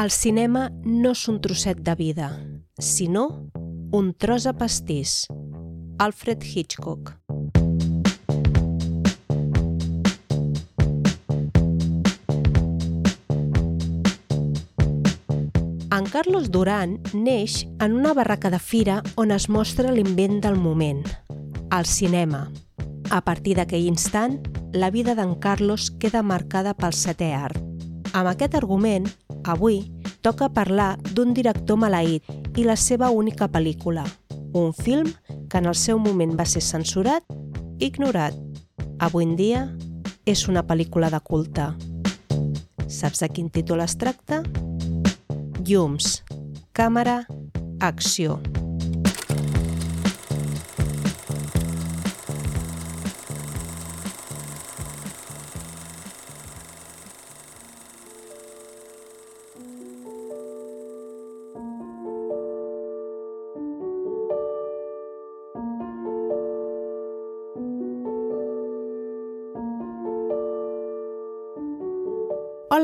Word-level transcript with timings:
El 0.00 0.08
cinema 0.08 0.70
no 0.80 1.10
és 1.12 1.26
un 1.28 1.42
trosset 1.44 1.80
de 1.84 1.92
vida, 1.92 2.30
sinó 2.80 3.24
un 3.92 4.14
tros 4.16 4.46
de 4.48 4.54
pastís. 4.56 5.26
Alfred 6.00 6.40
Hitchcock. 6.40 7.18
En 15.92 16.08
Carlos 16.08 16.48
Duran 16.48 16.96
neix 17.12 17.66
en 17.76 17.92
una 18.00 18.14
barraca 18.16 18.48
de 18.48 18.58
fira 18.58 19.02
on 19.20 19.36
es 19.36 19.50
mostra 19.52 19.92
l'invent 19.92 20.40
del 20.40 20.56
moment, 20.56 21.04
el 21.76 21.84
cinema. 21.84 22.46
A 23.10 23.20
partir 23.20 23.60
d'aquell 23.60 23.90
instant, 23.92 24.40
la 24.72 24.88
vida 24.88 25.12
d'en 25.18 25.36
Carlos 25.44 25.90
queda 25.90 26.24
marcada 26.24 26.72
pel 26.72 26.96
setè 26.96 27.34
art. 27.36 27.66
Amb 28.12 28.28
aquest 28.30 28.54
argument, 28.58 29.06
avui, 29.44 29.84
toca 30.22 30.50
parlar 30.52 30.96
d'un 31.14 31.34
director 31.34 31.78
maleït 31.80 32.26
i 32.58 32.66
la 32.66 32.76
seva 32.76 33.10
única 33.10 33.48
pel·lícula, 33.48 34.04
un 34.52 34.72
film 34.74 35.12
que 35.48 35.58
en 35.58 35.70
el 35.70 35.78
seu 35.78 35.98
moment 35.98 36.34
va 36.38 36.46
ser 36.46 36.62
censurat 36.64 37.24
i 37.78 37.90
ignorat. 37.90 38.34
Avui 39.00 39.24
en 39.24 39.36
dia 39.38 39.68
és 40.26 40.48
una 40.48 40.66
pel·lícula 40.66 41.10
de 41.10 41.22
culte. 41.24 41.70
Saps 42.90 43.22
de 43.22 43.30
quin 43.30 43.48
títol 43.48 43.80
es 43.86 43.96
tracta? 43.96 44.42
llums, 45.70 46.22
càmera, 46.74 47.26
acció. 47.80 48.40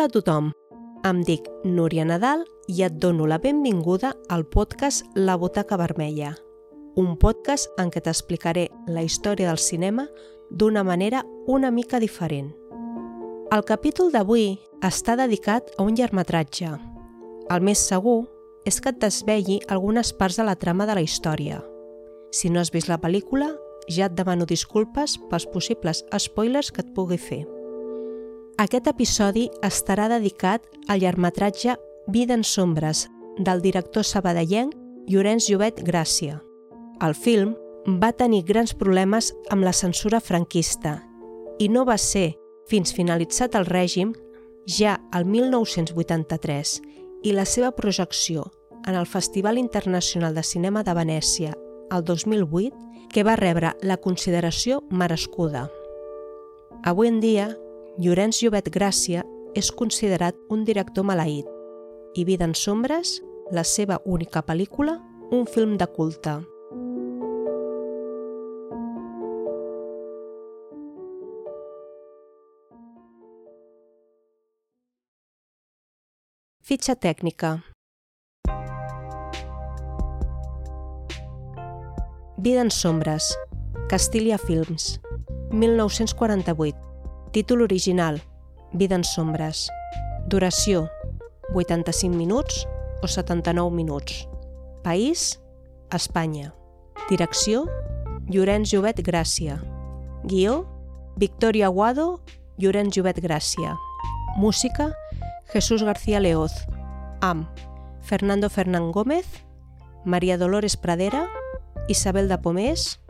A 0.07 0.09
tothom, 0.09 0.53
em 1.03 1.23
dic 1.27 1.49
Núria 1.67 2.05
Nadal 2.07 2.45
i 2.71 2.85
et 2.87 2.95
dono 3.03 3.25
la 3.27 3.41
benvinguda 3.43 4.13
al 4.31 4.45
podcast 4.47 5.03
La 5.19 5.35
Butaca 5.35 5.75
Vermella, 5.81 6.29
un 6.95 7.17
podcast 7.19 7.73
en 7.83 7.91
què 7.91 8.05
t'explicaré 8.07 8.69
la 8.87 9.03
història 9.03 9.49
del 9.49 9.59
cinema 9.59 10.05
d'una 10.51 10.85
manera 10.87 11.25
una 11.51 11.73
mica 11.75 11.99
diferent. 11.99 12.53
El 13.51 13.67
capítol 13.67 14.13
d'avui 14.15 14.61
està 14.87 15.19
dedicat 15.19 15.75
a 15.75 15.83
un 15.83 15.99
llargmetratge. 15.99 16.71
El 17.51 17.67
més 17.67 17.83
segur 17.91 18.29
és 18.63 18.79
que 18.79 18.95
et 18.95 19.03
desvegui 19.03 19.59
algunes 19.67 20.15
parts 20.15 20.39
de 20.39 20.47
la 20.47 20.55
trama 20.55 20.87
de 20.87 21.01
la 21.01 21.03
història. 21.03 21.65
Si 22.31 22.47
no 22.47 22.63
has 22.63 22.71
vist 22.71 22.87
la 22.87 23.03
pel·lícula, 23.03 23.51
ja 23.91 24.07
et 24.07 24.15
demano 24.15 24.47
disculpes 24.47 25.19
pels 25.27 25.51
possibles 25.51 26.07
spoilers 26.15 26.71
que 26.71 26.87
et 26.87 26.95
pugui 26.95 27.19
fer. 27.19 27.43
Aquest 28.57 28.87
episodi 28.89 29.51
estarà 29.67 30.07
dedicat 30.09 30.63
al 30.89 31.03
llargmetratge 31.03 31.75
Vida 32.09 32.33
en 32.33 32.45
sombres, 32.45 33.03
del 33.37 33.61
director 33.61 34.05
sabadellenc 34.05 34.73
Llorenç 35.13 35.51
Llobet 35.51 35.83
Gràcia. 35.85 36.39
El 37.05 37.13
film 37.13 37.53
va 38.01 38.15
tenir 38.17 38.47
grans 38.49 38.73
problemes 38.73 39.29
amb 39.53 39.67
la 39.67 39.75
censura 39.77 40.23
franquista 40.25 40.95
i 41.61 41.69
no 41.69 41.85
va 41.85 41.99
ser 42.01 42.39
fins 42.71 42.95
finalitzat 42.97 43.59
el 43.61 43.69
règim, 43.69 44.15
ja 44.65 44.97
al 45.13 45.29
1983, 45.29 46.81
i 47.29 47.37
la 47.37 47.45
seva 47.45 47.75
projecció 47.77 48.47
en 48.87 48.97
el 48.97 49.05
Festival 49.05 49.61
Internacional 49.61 50.35
de 50.35 50.43
Cinema 50.43 50.83
de 50.83 50.97
Venècia 50.97 51.53
el 51.93 52.09
2008, 52.09 52.73
que 53.13 53.23
va 53.23 53.37
rebre 53.37 53.77
la 53.83 54.01
consideració 54.01 54.81
merescuda. 54.89 55.69
Avui 56.85 57.13
en 57.13 57.21
dia, 57.21 57.53
Llorenç 57.97 58.43
Llobet 58.43 58.67
Gràcia 58.69 59.23
és 59.57 59.71
considerat 59.73 60.37
un 60.53 60.67
director 60.69 61.05
maleït. 61.09 61.47
I 62.13 62.27
Vida 62.29 62.45
en 62.45 62.53
sombres, 62.53 63.23
la 63.57 63.65
seva 63.65 64.03
única 64.05 64.43
pel·lícula, 64.45 64.99
un 65.33 65.47
film 65.49 65.79
de 65.81 65.87
culte. 65.97 66.35
Fitxa 76.61 76.97
tècnica. 77.01 77.63
Vida 82.37 82.61
en 82.61 82.71
sombres, 82.71 83.33
Castilla 83.89 84.37
Films, 84.37 85.01
1948 85.51 86.86
Títol 87.37 87.61
original, 87.61 88.23
Vida 88.73 88.95
en 88.95 89.05
sombres. 89.05 89.69
Duració, 90.27 90.89
85 91.53 92.17
minuts 92.17 92.67
o 93.03 93.09
79 93.09 93.77
minuts. 93.77 94.27
País, 94.83 95.39
Espanya. 95.93 96.55
Direcció, 97.11 97.67
Llorenç 98.25 98.73
Llobet 98.73 99.05
Gràcia. 99.05 99.61
Guió, 100.25 100.65
Victoria 101.17 101.67
Aguado, 101.67 102.23
Llorenç 102.57 102.97
Llobet 102.97 103.21
Gràcia. 103.21 103.77
Música, 104.39 104.97
Jesús 105.53 105.83
García 105.83 106.21
Leoz. 106.21 106.55
Am, 107.21 107.51
Fernando 108.01 108.49
Fernán 108.49 108.93
Gómez, 108.93 109.27
María 110.07 110.39
Dolores 110.39 110.79
Pradera, 110.79 111.29
Isabel 111.87 112.31
de 112.31 112.39
Pomés, 112.39 113.03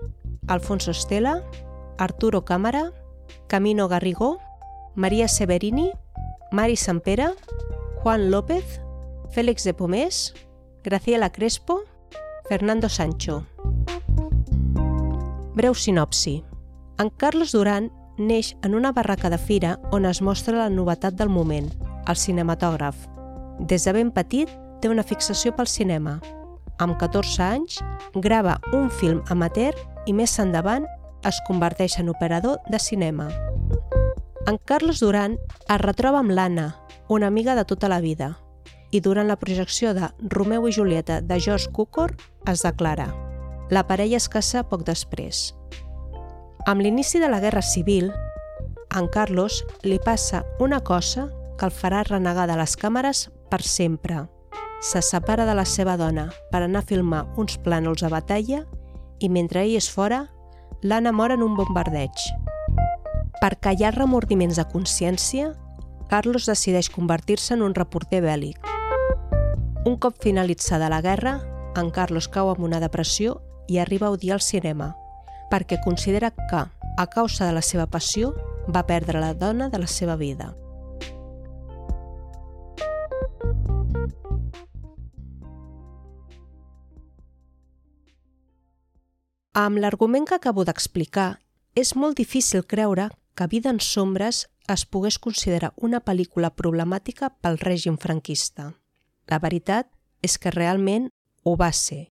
Alfonso 0.48 0.91
Estela, 0.91 1.44
Arturo 1.97 2.44
Cámara, 2.44 2.92
Camino 3.47 3.88
Garrigó, 3.88 4.38
Maria 4.94 5.28
Severini, 5.28 5.92
Mari 6.53 6.76
Sampere, 6.76 7.28
Juan 8.03 8.31
López, 8.31 8.81
Félix 9.31 9.64
de 9.64 9.75
Pomés, 9.75 10.34
Graciela 10.84 11.31
Crespo, 11.31 11.82
Fernando 12.48 12.88
Sancho. 12.88 13.44
Breu 15.54 15.75
sinopsi. 15.75 16.44
En 16.98 17.10
Carlos 17.10 17.53
Duran 17.53 17.91
neix 18.19 18.56
en 18.62 18.75
una 18.75 18.92
barraca 18.92 19.31
de 19.31 19.38
fira 19.38 19.78
on 19.92 20.06
es 20.06 20.22
mostra 20.22 20.56
la 20.56 20.70
novetat 20.70 21.15
del 21.15 21.28
moment, 21.28 21.69
el 22.06 22.16
cinematògraf. 22.16 22.97
Des 23.59 23.84
de 23.84 23.92
ben 23.92 24.10
petit 24.12 24.53
té 24.81 24.88
una 24.88 25.04
fixació 25.04 25.54
pel 25.56 25.66
cinema. 25.66 26.19
Amb 26.78 26.98
14 27.00 27.42
anys, 27.42 27.81
grava 28.15 28.59
un 28.72 28.91
film 28.91 29.22
amateur 29.32 29.75
i 30.06 30.12
més 30.12 30.38
endavant 30.38 30.86
es 31.26 31.41
converteix 31.47 31.98
en 31.98 32.09
operador 32.09 32.60
de 32.70 32.78
cinema. 32.78 33.28
En 34.47 34.59
Carlos 34.64 35.00
Duran 35.00 35.38
es 35.69 35.81
retroba 35.82 36.20
amb 36.22 36.31
l'Anna, 36.31 36.76
una 37.09 37.26
amiga 37.26 37.54
de 37.54 37.64
tota 37.64 37.88
la 37.88 38.00
vida, 38.00 38.37
i 38.91 39.00
durant 39.00 39.26
la 39.26 39.38
projecció 39.41 39.92
de 39.94 40.10
Romeu 40.31 40.69
i 40.69 40.72
Julieta 40.72 41.20
de 41.20 41.41
George 41.41 41.72
Cukor 41.72 42.15
es 42.47 42.62
declara. 42.62 43.09
La 43.70 43.86
parella 43.88 44.16
es 44.20 44.28
casa 44.31 44.62
poc 44.70 44.84
després. 44.86 45.50
Amb 46.66 46.82
l'inici 46.82 47.19
de 47.19 47.28
la 47.31 47.41
Guerra 47.42 47.62
Civil, 47.62 48.12
en 48.94 49.09
Carlos 49.10 49.65
li 49.82 49.98
passa 49.98 50.44
una 50.62 50.81
cosa 50.81 51.26
que 51.59 51.66
el 51.66 51.75
farà 51.75 52.04
renegar 52.06 52.47
de 52.47 52.56
les 52.59 52.76
càmeres 52.78 53.26
per 53.50 53.62
sempre. 53.62 54.26
Se 54.82 55.03
separa 55.03 55.47
de 55.48 55.54
la 55.59 55.65
seva 55.65 55.97
dona 55.97 56.28
per 56.53 56.62
anar 56.62 56.84
a 56.84 56.86
filmar 56.86 57.25
uns 57.36 57.59
plànols 57.65 58.04
a 58.06 58.12
batalla 58.12 58.62
i 59.18 59.30
mentre 59.33 59.65
ell 59.65 59.74
és 59.78 59.89
fora, 59.91 60.27
l'Anna 60.83 61.13
mor 61.13 61.33
en 61.33 61.42
un 61.42 61.57
bombardeig. 61.57 62.27
Per 63.41 63.53
callar 63.60 63.95
remordiments 63.97 64.57
de 64.57 64.65
consciència, 64.71 65.53
Carlos 66.09 66.47
decideix 66.47 66.89
convertir-se 66.91 67.54
en 67.54 67.65
un 67.66 67.74
reporter 67.74 68.22
bèl·lic. 68.24 68.59
Un 69.86 69.97
cop 70.03 70.18
finalitzada 70.22 70.91
la 70.91 71.03
guerra, 71.03 71.39
en 71.77 71.91
Carlos 71.91 72.28
cau 72.28 72.51
amb 72.51 72.65
una 72.66 72.80
depressió 72.80 73.41
i 73.68 73.78
arriba 73.78 74.09
a 74.09 74.15
odiar 74.15 74.39
el 74.39 74.45
cinema, 74.45 74.95
perquè 75.51 75.78
considera 75.84 76.30
que, 76.30 76.63
a 76.97 77.07
causa 77.12 77.47
de 77.47 77.53
la 77.53 77.62
seva 77.62 77.86
passió, 77.86 78.33
va 78.66 78.86
perdre 78.86 79.21
la 79.21 79.34
dona 79.34 79.69
de 79.69 79.78
la 79.78 79.86
seva 79.86 80.16
vida. 80.16 80.54
Amb 89.56 89.78
l'argument 89.80 90.26
que 90.28 90.36
acabo 90.36 90.66
d'explicar, 90.68 91.38
és 91.72 91.94
molt 91.97 92.18
difícil 92.18 92.66
creure 92.68 93.06
que 93.34 93.47
Vida 93.48 93.70
en 93.72 93.78
sombres 93.80 94.42
es 94.68 94.84
pogués 94.84 95.16
considerar 95.16 95.70
una 95.76 96.03
pel·lícula 96.04 96.50
problemàtica 96.53 97.30
pel 97.41 97.56
règim 97.62 97.97
franquista. 97.97 98.74
La 99.32 99.38
veritat 99.41 99.88
és 100.20 100.36
que 100.36 100.53
realment 100.53 101.08
ho 101.42 101.56
va 101.56 101.70
ser. 101.72 102.10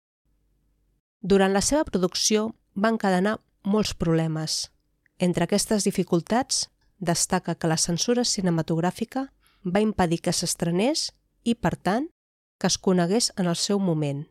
Durant 1.21 1.53
la 1.53 1.61
seva 1.61 1.85
producció 1.85 2.55
van 2.73 2.97
encadenar 2.97 3.37
molts 3.61 3.93
problemes. 3.93 4.71
Entre 5.19 5.45
aquestes 5.45 5.85
dificultats, 5.85 6.71
destaca 6.97 7.53
que 7.53 7.69
la 7.69 7.77
censura 7.77 8.25
cinematogràfica 8.25 9.27
va 9.61 9.85
impedir 9.85 10.23
que 10.25 10.33
s'estrenés 10.33 11.11
i, 11.43 11.53
per 11.53 11.75
tant, 11.77 12.09
que 12.57 12.73
es 12.73 12.81
conegués 12.81 13.33
en 13.37 13.45
el 13.45 13.55
seu 13.55 13.77
moment. 13.77 14.25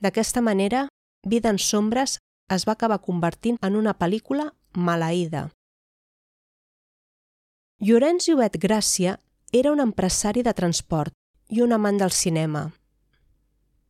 D'aquesta 0.00 0.40
manera, 0.40 0.86
Vida 1.26 1.50
en 1.50 1.58
sombres 1.58 2.20
es 2.54 2.64
va 2.68 2.76
acabar 2.76 3.00
convertint 3.02 3.56
en 3.66 3.74
una 3.74 3.96
pel·lícula 3.98 4.44
maleïda. 4.88 5.48
Llorenç 7.82 8.28
Llobet 8.28 8.58
Gràcia 8.62 9.16
era 9.60 9.72
un 9.74 9.82
empresari 9.82 10.44
de 10.46 10.52
transport 10.54 11.10
i 11.50 11.64
un 11.66 11.74
amant 11.74 11.98
del 11.98 12.14
cinema. 12.14 12.62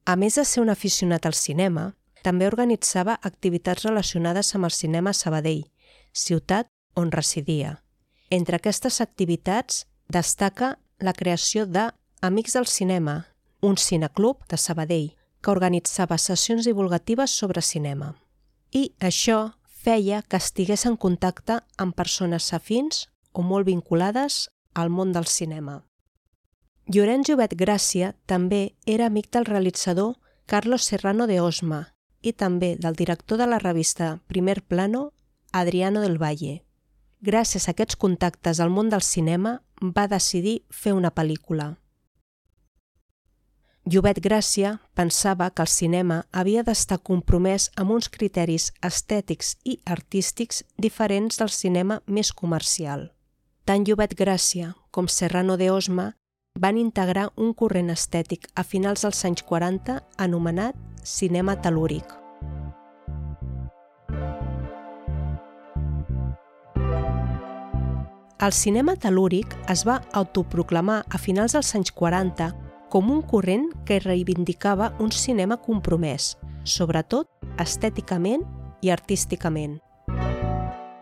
A 0.07 0.15
més 0.17 0.39
de 0.41 0.47
ser 0.49 0.63
un 0.65 0.73
aficionat 0.73 1.29
al 1.29 1.37
cinema, 1.37 1.91
també 2.25 2.49
organitzava 2.49 3.19
activitats 3.21 3.85
relacionades 3.85 4.55
amb 4.57 4.71
el 4.71 4.75
cinema 4.79 5.13
a 5.13 5.21
Sabadell, 5.21 5.67
ciutat 6.15 6.73
on 6.97 7.13
residia. 7.13 7.83
Entre 8.31 8.57
aquestes 8.57 9.03
activitats 9.05 9.85
destaca 10.09 10.79
la 11.05 11.13
creació 11.13 11.67
de 11.67 11.91
Amics 12.23 12.57
del 12.57 12.67
Cinema, 12.67 13.27
un 13.61 13.77
cineclub 13.77 14.41
de 14.49 14.57
Sabadell 14.57 15.16
que 15.47 15.53
organitzava 15.55 16.19
sessions 16.19 16.67
divulgatives 16.67 17.31
sobre 17.31 17.63
cinema. 17.63 18.17
I 18.75 18.91
això 18.99 19.53
feia 19.87 20.25
que 20.27 20.41
estigués 20.43 20.83
en 20.91 20.97
contacte 20.99 21.61
amb 21.79 21.95
persones 21.95 22.49
afins 22.57 23.05
o 23.31 23.45
molt 23.47 23.69
vinculades 23.69 24.49
al 24.75 24.91
món 24.91 25.13
del 25.15 25.31
cinema. 25.31 25.85
Llorenç 26.91 27.31
Llobet 27.31 27.55
Gràcia 27.55 28.11
també 28.27 28.75
era 28.87 29.07
amic 29.07 29.31
del 29.31 29.47
realitzador 29.47 30.17
Carlos 30.51 30.83
Serrano 30.83 31.31
de 31.31 31.39
Osma 31.41 31.81
i 32.23 32.33
també 32.33 32.75
del 32.75 32.99
director 32.99 33.39
de 33.39 33.47
la 33.47 33.63
revista 33.63 34.17
Primer 34.27 34.65
Plano, 34.67 35.13
Adriano 35.53 36.03
del 36.03 36.19
Valle. 36.19 36.65
Gràcies 37.23 37.69
a 37.69 37.77
aquests 37.77 37.95
contactes 37.95 38.59
al 38.59 38.75
món 38.75 38.91
del 38.91 39.07
cinema, 39.07 39.61
va 39.79 40.11
decidir 40.11 40.65
fer 40.71 40.99
una 40.99 41.15
pel·lícula. 41.15 41.77
Llobet 43.87 44.19
Gràcia 44.19 44.81
pensava 44.99 45.47
que 45.55 45.63
el 45.63 45.69
cinema 45.71 46.17
havia 46.35 46.65
d'estar 46.67 46.97
compromès 47.07 47.69
amb 47.79 47.93
uns 47.95 48.09
criteris 48.11 48.73
estètics 48.83 49.53
i 49.63 49.77
artístics 49.87 50.65
diferents 50.75 51.39
del 51.39 51.53
cinema 51.55 52.01
més 52.09 52.33
comercial. 52.35 53.13
Tant 53.63 53.87
Llobet 53.87 54.17
Gràcia 54.19 54.73
com 54.91 55.07
Serrano 55.07 55.55
de 55.55 55.71
Osma 55.71 56.09
van 56.59 56.83
integrar 56.83 57.29
un 57.37 57.55
corrent 57.55 57.95
estètic 57.95 58.51
a 58.57 58.67
finals 58.67 59.07
dels 59.07 59.23
anys 59.31 59.47
40 59.47 60.01
anomenat 60.19 60.75
cinema 61.05 61.55
telúric. 61.55 62.11
El 68.37 68.53
cinema 68.53 68.99
telúric 68.99 69.55
es 69.71 69.87
va 69.87 70.01
autoproclamar 70.13 71.05
a 71.07 71.19
finals 71.23 71.55
dels 71.55 71.77
anys 71.79 71.95
40 71.95 72.66
com 72.91 73.11
un 73.11 73.23
corrent 73.23 73.69
que 73.85 74.01
reivindicava 74.01 74.93
un 75.01 75.11
cinema 75.13 75.59
compromès, 75.63 76.37
sobretot 76.65 77.29
estèticament 77.63 78.45
i 78.83 78.91
artísticament. 78.95 79.79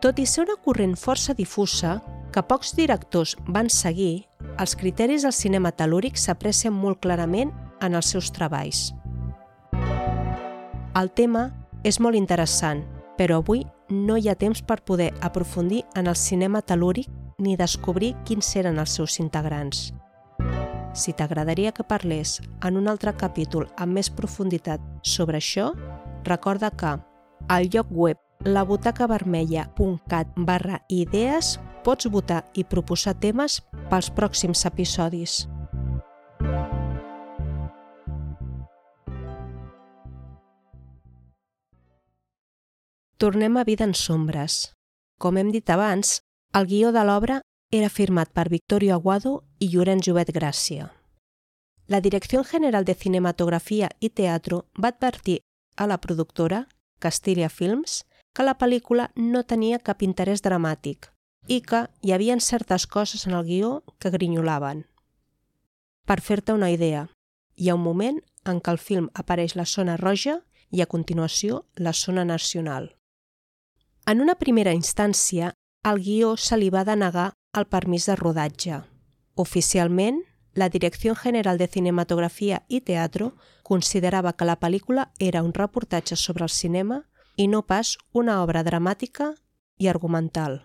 Tot 0.04 0.18
i 0.20 0.26
ser 0.28 0.44
una 0.44 0.58
corrent 0.60 0.96
força 1.00 1.32
difusa, 1.32 1.98
que 2.32 2.42
pocs 2.42 2.74
directors 2.76 3.36
van 3.46 3.70
seguir, 3.70 4.26
els 4.58 4.74
criteris 4.76 5.22
del 5.24 5.32
cinema 5.32 5.70
telúric 5.72 6.18
s'aprecien 6.20 6.74
molt 6.74 7.00
clarament 7.00 7.52
en 7.80 7.94
els 7.94 8.10
seus 8.12 8.30
treballs. 8.34 8.90
El 10.94 11.10
tema 11.10 11.48
és 11.82 12.00
molt 12.00 12.18
interessant, 12.18 12.84
però 13.18 13.40
avui 13.40 13.64
no 13.90 14.16
hi 14.16 14.28
ha 14.28 14.38
temps 14.38 14.62
per 14.62 14.82
poder 14.82 15.12
aprofundir 15.20 15.84
en 15.94 16.06
el 16.06 16.16
cinema 16.16 16.62
telúric 16.62 17.10
ni 17.38 17.56
descobrir 17.56 18.14
quins 18.24 18.54
eren 18.56 18.78
els 18.78 18.94
seus 18.98 19.18
integrants. 19.20 19.92
Si 20.94 21.12
t'agradaria 21.12 21.72
que 21.74 21.82
parlés 21.82 22.38
en 22.62 22.76
un 22.78 22.86
altre 22.88 23.12
capítol 23.18 23.66
amb 23.76 23.98
més 23.98 24.10
profunditat 24.14 24.80
sobre 25.02 25.40
això, 25.42 25.72
recorda 26.24 26.70
que 26.70 26.92
al 27.50 27.66
lloc 27.74 27.90
web 27.90 28.20
labutacavermella.cat 28.46 30.36
barra 30.36 30.78
idees 30.88 31.56
pots 31.84 32.06
votar 32.06 32.44
i 32.54 32.64
proposar 32.64 33.16
temes 33.18 33.58
pels 33.90 34.10
pròxims 34.14 34.64
episodis. 34.70 35.44
Tornem 43.18 43.56
a 43.56 43.64
Vida 43.64 43.84
en 43.86 43.94
sombres. 43.94 44.74
Com 45.18 45.36
hem 45.40 45.50
dit 45.50 45.70
abans, 45.70 46.20
el 46.54 46.66
guió 46.70 46.90
de 46.92 47.02
l'obra 47.06 47.40
era 47.74 47.88
firmat 47.88 48.30
per 48.30 48.48
Victorio 48.48 48.94
Aguado 48.94 49.42
i 49.58 49.66
Llorenç 49.72 50.06
Llobet 50.06 50.28
Gràcia. 50.30 50.92
La 51.88 51.98
Direcció 52.00 52.44
General 52.46 52.84
de 52.84 52.94
Cinematografia 52.94 53.88
i 53.98 54.10
Teatro 54.10 54.60
va 54.78 54.92
advertir 54.94 55.40
a 55.76 55.88
la 55.90 55.98
productora, 55.98 56.68
Castilla 57.00 57.48
Films, 57.48 58.04
que 58.32 58.46
la 58.46 58.54
pel·lícula 58.62 59.08
no 59.16 59.42
tenia 59.42 59.82
cap 59.82 60.06
interès 60.06 60.44
dramàtic 60.46 61.10
i 61.50 61.60
que 61.66 61.82
hi 62.00 62.14
havien 62.14 62.40
certes 62.40 62.86
coses 62.86 63.26
en 63.26 63.34
el 63.34 63.44
guió 63.50 63.82
que 63.98 64.14
grinyolaven. 64.14 64.86
Per 66.06 66.20
fer-te 66.22 66.54
una 66.54 66.70
idea, 66.70 67.08
hi 67.56 67.68
ha 67.68 67.74
un 67.74 67.82
moment 67.82 68.22
en 68.46 68.62
què 68.62 68.70
el 68.70 68.78
film 68.78 69.10
apareix 69.14 69.58
la 69.58 69.66
zona 69.66 69.98
roja 69.98 70.40
i 70.70 70.80
a 70.80 70.86
continuació 70.86 71.64
la 71.74 71.92
zona 71.92 72.24
nacional. 72.24 72.94
En 74.06 74.20
una 74.20 74.38
primera 74.38 74.72
instància, 74.72 75.56
al 75.82 75.98
guió 75.98 76.36
se 76.36 76.56
li 76.56 76.70
va 76.70 76.84
denegar 76.84 77.32
el 77.54 77.66
permís 77.66 78.06
de 78.06 78.16
rodatge. 78.16 78.82
Oficialment, 79.34 80.22
la 80.54 80.68
Direcció 80.68 81.14
General 81.14 81.58
de 81.58 81.66
Cinematografia 81.66 82.62
i 82.68 82.80
Teatro 82.80 83.34
considerava 83.62 84.34
que 84.34 84.46
la 84.46 84.58
pel·lícula 84.60 85.10
era 85.18 85.42
un 85.42 85.52
reportatge 85.54 86.16
sobre 86.16 86.44
el 86.44 86.50
cinema 86.50 87.02
i 87.36 87.48
no 87.48 87.64
pas 87.66 87.96
una 88.12 88.42
obra 88.42 88.62
dramàtica 88.62 89.34
i 89.78 89.88
argumental. 89.88 90.62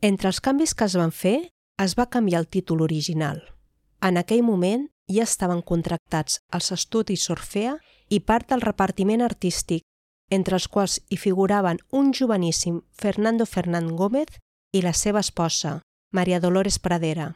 Entre 0.00 0.28
els 0.30 0.40
canvis 0.40 0.74
que 0.74 0.86
es 0.86 0.96
van 0.96 1.12
fer, 1.12 1.50
es 1.76 1.94
va 1.98 2.08
canviar 2.08 2.40
el 2.40 2.48
títol 2.48 2.82
original. 2.82 3.42
En 4.00 4.16
aquell 4.16 4.44
moment 4.46 4.88
ja 5.10 5.24
estaven 5.24 5.60
contractats 5.62 6.40
els 6.54 6.72
estudis 6.72 7.28
Orfea 7.30 7.76
i 8.08 8.20
part 8.20 8.48
del 8.48 8.62
repartiment 8.62 9.24
artístic 9.24 9.84
entre 10.30 10.56
els 10.56 10.68
quals 10.68 10.98
hi 11.08 11.16
figuraven 11.16 11.80
un 11.90 12.12
joveníssim 12.12 12.82
Fernando 12.92 13.46
Fernán 13.46 13.96
Gómez 13.96 14.38
i 14.72 14.82
la 14.82 14.92
seva 14.92 15.20
esposa, 15.20 15.80
Maria 16.12 16.40
Dolores 16.40 16.78
Pradera. 16.78 17.34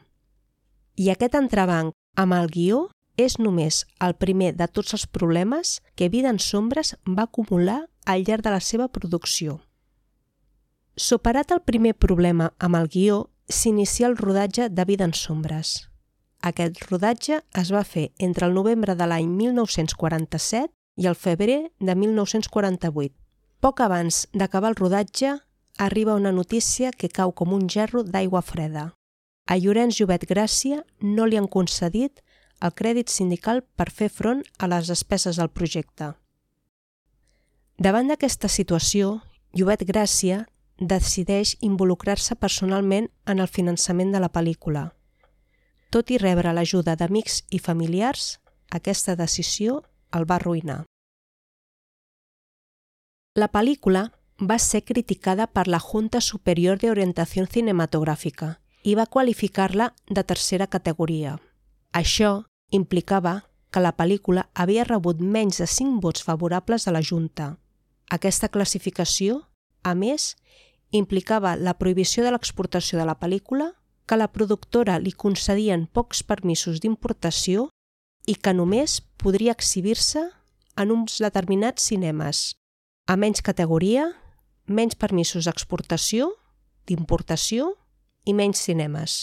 I 0.96 1.08
aquest 1.12 1.34
entrebanc 1.38 1.94
amb 2.16 2.36
el 2.36 2.50
guió 2.52 2.88
és 3.16 3.38
només 3.38 3.82
el 4.00 4.14
primer 4.20 4.52
de 4.56 4.68
tots 4.68 4.92
els 4.96 5.06
problemes 5.06 5.80
que 5.96 6.10
Vida 6.12 6.30
en 6.32 6.38
Sombres 6.38 6.94
va 7.06 7.28
acumular 7.28 7.86
al 8.04 8.24
llarg 8.24 8.44
de 8.44 8.52
la 8.52 8.60
seva 8.60 8.88
producció. 8.88 9.60
Superat 10.96 11.52
el 11.52 11.62
primer 11.64 11.94
problema 11.94 12.52
amb 12.58 12.76
el 12.76 12.88
guió, 12.88 13.30
s'inicia 13.48 14.06
el 14.06 14.16
rodatge 14.16 14.68
de 14.68 14.84
Vida 14.84 15.04
en 15.04 15.14
Sombres. 15.14 15.88
Aquest 16.42 16.80
rodatge 16.90 17.40
es 17.54 17.72
va 17.72 17.84
fer 17.84 18.10
entre 18.18 18.46
el 18.46 18.54
novembre 18.54 18.96
de 18.96 19.06
l'any 19.06 19.28
1947 19.30 20.72
i 20.96 21.06
el 21.06 21.16
febrer 21.16 21.72
de 21.80 21.94
1948. 21.94 23.14
Poc 23.62 23.80
abans 23.80 24.26
d'acabar 24.34 24.72
el 24.72 24.76
rodatge, 24.76 25.36
arriba 25.78 26.14
una 26.14 26.32
notícia 26.32 26.92
que 26.92 27.08
cau 27.08 27.32
com 27.32 27.52
un 27.52 27.68
gerro 27.68 28.02
d'aigua 28.02 28.42
freda. 28.42 28.92
A 29.46 29.56
Llorenç 29.58 29.98
Llobet 29.98 30.26
Gràcia 30.30 30.82
no 31.00 31.26
li 31.26 31.36
han 31.36 31.48
concedit 31.48 32.22
el 32.62 32.74
crèdit 32.78 33.10
sindical 33.10 33.62
per 33.76 33.90
fer 33.90 34.08
front 34.08 34.42
a 34.58 34.68
les 34.70 34.86
despeses 34.86 35.40
del 35.40 35.50
projecte. 35.50 36.12
Davant 37.78 38.08
d'aquesta 38.12 38.48
situació, 38.48 39.18
Llobet 39.56 39.82
Gràcia 39.88 40.44
decideix 40.78 41.56
involucrar-se 41.60 42.36
personalment 42.36 43.08
en 43.26 43.42
el 43.42 43.48
finançament 43.48 44.12
de 44.12 44.20
la 44.22 44.30
pel·lícula. 44.30 44.92
Tot 45.90 46.10
i 46.10 46.18
rebre 46.18 46.52
l'ajuda 46.54 46.94
d'amics 46.96 47.42
i 47.50 47.58
familiars, 47.58 48.38
aquesta 48.70 49.16
decisió 49.16 49.82
el 50.12 50.24
va 50.30 50.38
arruïnar. 50.38 50.82
La 53.36 53.48
pel·lícula 53.48 54.10
va 54.40 54.58
ser 54.58 54.82
criticada 54.84 55.46
per 55.46 55.68
la 55.68 55.80
Junta 55.80 56.20
Superior 56.20 56.78
de 56.78 56.90
Orientació 56.90 57.46
Cinematogràfica 57.46 58.58
i 58.82 58.94
va 58.98 59.06
qualificar-la 59.06 59.92
de 60.08 60.24
tercera 60.24 60.66
categoria. 60.66 61.38
Això 61.92 62.44
implicava 62.70 63.42
que 63.70 63.80
la 63.80 63.94
pel·lícula 63.96 64.48
havia 64.54 64.84
rebut 64.84 65.20
menys 65.20 65.60
de 65.62 65.66
5 65.66 66.00
vots 66.02 66.22
favorables 66.22 66.84
de 66.84 66.92
la 66.92 67.02
Junta. 67.02 67.56
Aquesta 68.10 68.48
classificació, 68.48 69.42
a 69.82 69.94
més, 69.94 70.36
implicava 70.90 71.56
la 71.56 71.78
prohibició 71.78 72.24
de 72.24 72.32
l'exportació 72.32 72.98
de 72.98 73.06
la 73.08 73.18
pel·lícula, 73.18 73.72
que 74.06 74.18
la 74.18 74.28
productora 74.28 74.98
li 74.98 75.12
concedien 75.12 75.86
pocs 75.86 76.22
permisos 76.26 76.80
d'importació 76.82 77.68
i 78.26 78.34
que 78.34 78.52
només 78.52 79.00
podria 79.16 79.54
exhibir-se 79.56 80.26
en 80.76 80.90
uns 80.90 81.20
determinats 81.22 81.86
cinemes, 81.88 82.52
a 83.06 83.16
menys 83.16 83.42
categoria, 83.42 84.10
menys 84.72 84.96
permisos 84.98 85.46
d'exportació, 85.48 86.32
d'importació 86.88 87.72
i 88.24 88.34
menys 88.34 88.64
cinemes. 88.66 89.18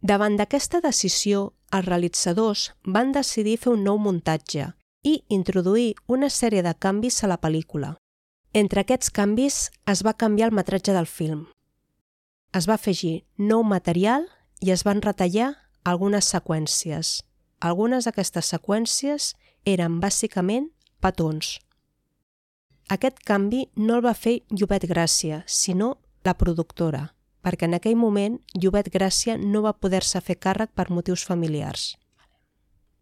Davant 0.00 0.36
d'aquesta 0.38 0.80
decisió, 0.80 1.52
els 1.74 1.86
realitzadors 1.86 2.72
van 2.84 3.12
decidir 3.12 3.58
fer 3.58 3.72
un 3.74 3.84
nou 3.84 3.98
muntatge 3.98 4.70
i 5.02 5.22
introduir 5.28 5.94
una 6.06 6.30
sèrie 6.30 6.62
de 6.62 6.74
canvis 6.74 7.22
a 7.24 7.30
la 7.30 7.38
pel·lícula. 7.40 7.96
Entre 8.54 8.80
aquests 8.80 9.10
canvis 9.10 9.68
es 9.90 10.02
va 10.06 10.16
canviar 10.16 10.48
el 10.48 10.56
metratge 10.56 10.94
del 10.96 11.06
film. 11.06 11.46
Es 12.54 12.68
va 12.68 12.78
afegir 12.78 13.26
nou 13.36 13.62
material 13.62 14.24
i 14.64 14.72
es 14.72 14.84
van 14.86 15.02
retallar 15.04 15.52
algunes 15.84 16.30
seqüències. 16.32 17.20
Algunes 17.60 18.06
d'aquestes 18.06 18.48
seqüències 18.54 19.34
eren 19.66 19.98
bàsicament 20.00 20.70
petons. 21.04 21.58
Aquest 22.88 23.18
canvi 23.20 23.66
no 23.76 23.98
el 23.98 24.04
va 24.04 24.14
fer 24.16 24.38
Llobet 24.48 24.86
Gràcia, 24.88 25.42
sinó 25.46 25.98
la 26.24 26.32
productora, 26.40 27.12
perquè 27.44 27.68
en 27.68 27.76
aquell 27.76 27.98
moment 28.00 28.38
Llobet 28.56 28.88
Gràcia 28.94 29.36
no 29.36 29.60
va 29.66 29.74
poder-se 29.76 30.20
fer 30.24 30.38
càrrec 30.40 30.72
per 30.72 30.88
motius 30.88 31.24
familiars. 31.28 31.98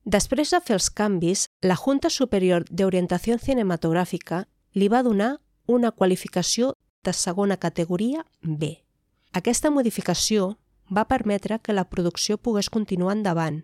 Després 0.05 0.51
de 0.51 0.61
fer 0.63 0.75
els 0.79 0.91
canvis, 0.91 1.47
la 1.63 1.77
Junta 1.79 2.11
Superior 2.11 2.67
d'Orientació 2.71 3.39
Cinematogràfica 3.43 4.45
li 4.75 4.89
va 4.91 5.05
donar 5.07 5.37
una 5.67 5.91
qualificació 5.91 6.73
de 7.07 7.13
segona 7.13 7.57
categoria 7.57 8.25
B. 8.43 8.77
Aquesta 9.33 9.71
modificació 9.71 10.57
va 10.91 11.07
permetre 11.07 11.59
que 11.59 11.75
la 11.75 11.87
producció 11.91 12.39
pogués 12.39 12.71
continuar 12.71 13.17
endavant, 13.17 13.63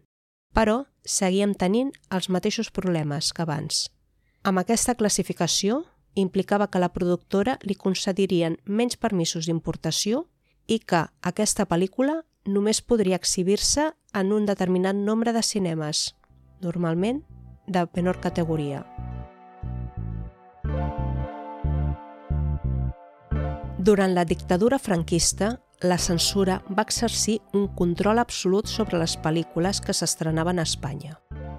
però 0.54 0.84
seguíem 1.02 1.54
tenint 1.54 1.90
els 2.10 2.28
mateixos 2.28 2.70
problemes 2.70 3.32
que 3.32 3.42
abans. 3.42 3.88
Amb 4.42 4.58
aquesta 4.58 4.94
classificació 4.98 5.84
implicava 6.14 6.68
que 6.68 6.80
la 6.82 6.92
productora 6.92 7.58
li 7.62 7.74
concedirien 7.74 8.58
menys 8.64 8.96
permisos 8.96 9.46
d'importació 9.46 10.26
i 10.66 10.78
que 10.78 11.06
aquesta 11.22 11.66
pel·lícula 11.66 12.22
només 12.44 12.82
podria 12.82 13.16
exhibir-se 13.16 13.92
en 14.14 14.32
un 14.32 14.46
determinat 14.46 14.96
nombre 14.96 15.32
de 15.32 15.42
cinemes, 15.42 16.14
normalment 16.60 17.22
de 17.66 17.86
menor 17.94 18.20
categoria. 18.20 18.84
Durant 23.82 24.14
la 24.14 24.24
dictadura 24.24 24.78
franquista, 24.78 25.58
la 25.80 25.98
censura 25.98 26.60
va 26.70 26.84
exercir 26.86 27.40
un 27.52 27.66
control 27.74 28.20
absolut 28.22 28.68
sobre 28.70 29.00
les 29.00 29.16
pel·lícules 29.18 29.80
que 29.82 29.94
s'estrenaven 29.96 30.60
a 30.62 30.66
Espanya, 30.68 31.18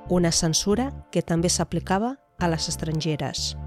una 0.10 0.32
censura 0.32 0.92
que 1.12 1.22
també 1.22 1.52
s'aplicava 1.52 2.16
a 2.40 2.48
les 2.48 2.70
estrangeres. 2.72 3.58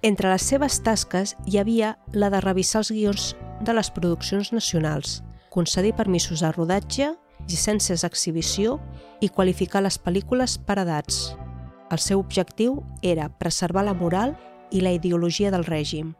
Entre 0.00 0.30
les 0.30 0.42
seves 0.46 0.78
tasques 0.86 1.34
hi 1.46 1.58
havia 1.58 1.96
la 2.14 2.28
de 2.30 2.38
revisar 2.40 2.84
els 2.84 2.90
guions 2.94 3.32
de 3.66 3.74
les 3.74 3.88
produccions 3.90 4.52
nacionals, 4.54 5.24
concedir 5.50 5.96
permisos 5.98 6.44
de 6.44 6.52
rodatge 6.54 7.08
llicències 7.48 8.04
d'exhibició 8.04 8.76
i 9.20 9.28
qualificar 9.28 9.82
les 9.82 9.98
pel·lícules 9.98 10.54
per 10.62 10.78
edats. 10.84 11.34
El 11.90 11.98
seu 11.98 12.20
objectiu 12.20 12.84
era 13.02 13.26
preservar 13.40 13.82
la 13.88 13.94
moral 13.94 14.36
i 14.70 14.84
la 14.84 14.92
ideologia 14.94 15.50
del 15.50 15.66
règim. 15.66 16.14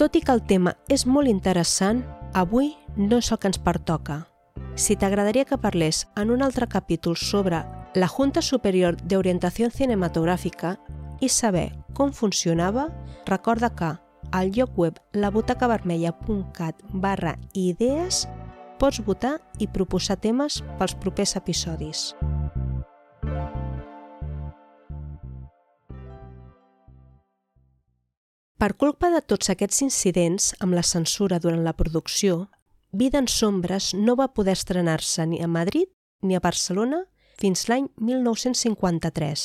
Tot 0.00 0.16
i 0.16 0.22
que 0.24 0.32
el 0.32 0.40
tema 0.48 0.72
és 0.88 1.04
molt 1.04 1.28
interessant, 1.28 2.00
avui 2.32 2.72
no 2.96 3.18
és 3.20 3.28
el 3.28 3.40
que 3.42 3.50
ens 3.50 3.60
pertoca. 3.60 4.22
Si 4.74 4.96
t'agradaria 4.96 5.44
que 5.44 5.60
parlés 5.60 6.06
en 6.16 6.30
un 6.30 6.40
altre 6.40 6.66
capítol 6.66 7.18
sobre 7.18 7.60
la 7.92 8.08
Junta 8.08 8.40
Superior 8.40 8.96
d'Orientació 9.02 9.68
Cinematogràfica 9.68 10.78
i 11.20 11.28
saber 11.28 11.70
com 11.94 12.12
funcionava, 12.12 12.88
recorda 13.26 13.70
que 13.76 13.90
al 14.32 14.52
lloc 14.56 14.76
web 14.78 15.00
labutacavermella.cat 15.12 16.84
barra 16.92 17.36
idees 17.52 18.26
pots 18.80 19.02
votar 19.04 19.38
i 19.58 19.68
proposar 19.68 20.16
temes 20.20 20.62
pels 20.78 20.94
propers 21.00 21.36
episodis. 21.36 22.14
Per 28.60 28.74
culpa 28.76 29.08
de 29.08 29.20
tots 29.24 29.48
aquests 29.52 29.80
incidents 29.84 30.54
amb 30.60 30.76
la 30.76 30.84
censura 30.84 31.38
durant 31.40 31.62
la 31.64 31.72
producció, 31.72 32.48
Vida 32.92 33.18
en 33.18 33.28
sombres 33.28 33.94
no 33.94 34.16
va 34.18 34.32
poder 34.34 34.56
estrenar-se 34.58 35.26
ni 35.26 35.38
a 35.42 35.46
Madrid 35.46 35.86
ni 36.22 36.34
a 36.34 36.40
Barcelona 36.42 37.04
fins 37.38 37.68
l'any 37.68 37.86
1953. 37.96 39.44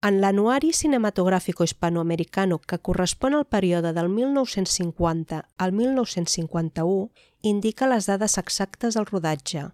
En 0.00 0.20
l'anuari 0.20 0.72
cinematográfico 0.72 1.64
hispanoamericano 1.64 2.60
que 2.60 2.78
correspon 2.78 3.34
al 3.34 3.46
període 3.46 3.92
del 3.92 4.08
1950 4.08 5.48
al 5.56 5.72
1951 5.72 7.10
indica 7.42 7.88
les 7.88 8.06
dades 8.06 8.38
exactes 8.38 8.94
del 8.94 9.06
rodatge. 9.06 9.64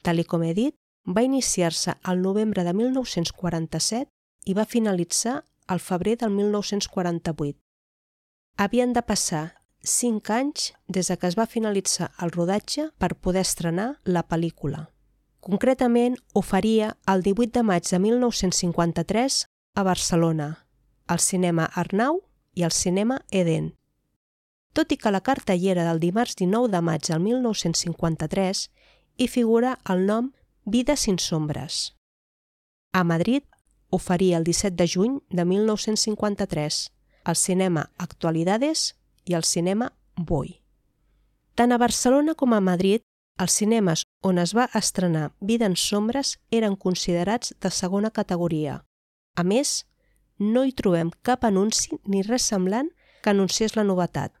Tal 0.00 0.24
com 0.24 0.42
he 0.42 0.54
dit, 0.54 0.74
va 1.04 1.22
iniciar-se 1.22 1.92
al 2.02 2.22
novembre 2.22 2.64
de 2.64 2.72
1947 2.72 4.08
i 4.46 4.54
va 4.54 4.64
finalitzar 4.64 5.44
al 5.66 5.80
febrer 5.80 6.16
del 6.16 6.30
1948. 6.30 7.58
Havien 8.56 8.94
de 8.94 9.02
passar 9.02 9.60
5 9.82 10.32
anys 10.32 10.72
des 10.88 11.08
de 11.08 11.18
que 11.18 11.26
es 11.28 11.36
va 11.36 11.44
finalitzar 11.44 12.14
el 12.22 12.32
rodatge 12.32 12.88
per 12.96 13.12
poder 13.20 13.44
estrenar 13.44 14.00
la 14.04 14.24
pel·lícula. 14.24 14.88
Concretament, 15.40 16.16
ho 16.32 16.40
faria 16.40 16.96
el 17.06 17.22
18 17.22 17.52
de 17.52 17.62
maig 17.62 17.84
de 17.90 17.98
1953 17.98 19.44
a 19.76 19.82
Barcelona, 19.82 20.66
al 21.06 21.20
cinema 21.20 21.66
Arnau 21.66 22.22
i 22.54 22.62
al 22.64 22.72
cinema 22.72 23.20
Eden. 23.30 23.74
Tot 24.72 24.90
i 24.92 24.96
que 24.96 25.12
la 25.12 25.20
cartellera 25.20 25.84
del 25.84 26.00
dimarts 26.00 26.34
19 26.40 26.72
de 26.72 26.80
maig 26.80 27.04
del 27.04 27.20
1953 27.20 28.62
hi 29.20 29.28
figura 29.28 29.76
el 29.84 30.06
nom 30.08 30.32
Vida 30.64 30.96
sin 30.96 31.18
sombres. 31.18 31.94
A 32.92 33.04
Madrid 33.04 33.44
ho 33.90 33.98
faria 33.98 34.38
el 34.38 34.44
17 34.44 34.74
de 34.74 34.88
juny 34.88 35.20
de 35.28 35.44
1953 35.44 36.92
al 37.24 37.36
cinema 37.36 37.90
Actualidades 37.98 38.96
i 39.26 39.34
al 39.34 39.44
cinema 39.44 39.92
Boi. 40.16 40.62
Tant 41.54 41.72
a 41.72 41.78
Barcelona 41.78 42.34
com 42.34 42.56
a 42.56 42.64
Madrid, 42.64 43.04
els 43.36 43.52
cinemes 43.52 44.08
on 44.24 44.38
es 44.38 44.56
va 44.56 44.70
estrenar 44.72 45.34
Vida 45.40 45.68
en 45.68 45.76
sombres 45.76 46.38
eren 46.50 46.76
considerats 46.76 47.54
de 47.60 47.70
segona 47.70 48.10
categoria, 48.10 48.86
a 49.36 49.44
més, 49.44 49.84
no 50.38 50.64
hi 50.64 50.72
trobem 50.72 51.10
cap 51.22 51.44
anunci 51.44 51.96
ni 52.04 52.22
res 52.24 52.48
semblant 52.50 52.90
que 53.22 53.30
anunciés 53.30 53.76
la 53.76 53.84
novetat. 53.84 54.32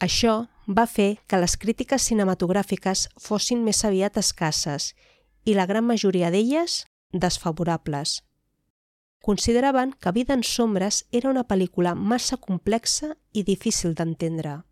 Això 0.00 0.46
va 0.66 0.86
fer 0.86 1.18
que 1.26 1.38
les 1.38 1.56
crítiques 1.56 2.04
cinematogràfiques 2.08 3.08
fossin 3.20 3.62
més 3.64 3.84
aviat 3.84 4.16
escasses 4.18 4.92
i 5.44 5.54
la 5.54 5.66
gran 5.66 5.86
majoria 5.86 6.30
d'elles 6.30 6.84
desfavorables. 7.12 8.22
Consideraven 9.22 9.92
que 9.92 10.12
Vida 10.12 10.34
en 10.34 10.42
sombres 10.42 11.06
era 11.12 11.30
una 11.30 11.44
pel·lícula 11.46 11.94
massa 11.94 12.36
complexa 12.36 13.14
i 13.32 13.44
difícil 13.46 13.94
d'entendre. 13.94 14.62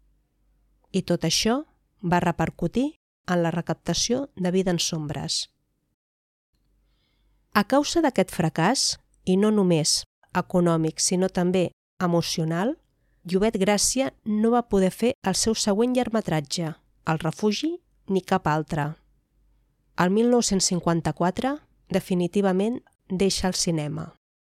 I 0.91 1.03
tot 1.07 1.25
això 1.25 1.63
va 2.03 2.19
repercutir 2.21 2.99
en 3.31 3.45
la 3.45 3.53
recaptació 3.55 4.29
de 4.35 4.51
Vida 4.51 4.75
en 4.75 4.81
sombres. 4.83 5.51
A 7.55 7.63
causa 7.67 8.03
d'aquest 8.03 8.31
fracàs, 8.35 8.99
i 9.25 9.37
no 9.37 9.51
només 9.51 10.03
econòmic, 10.37 11.01
sinó 11.01 11.29
també 11.29 11.71
emocional, 12.03 12.77
Llobet 13.25 13.59
Gràcia 13.61 14.11
no 14.25 14.53
va 14.55 14.69
poder 14.69 14.91
fer 14.91 15.13
el 15.27 15.37
seu 15.37 15.55
següent 15.55 15.95
llargmetratge, 15.97 16.75
El 17.07 17.19
refugi, 17.19 17.81
ni 18.09 18.21
cap 18.23 18.47
altre. 18.47 18.95
El 19.99 20.11
1954, 20.11 21.59
definitivament, 21.89 22.81
deixa 23.09 23.49
el 23.49 23.55
cinema, 23.55 24.15